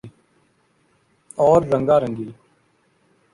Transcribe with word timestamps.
اور 1.37 1.61
رنگا 1.63 1.97
رنگی 1.99 2.29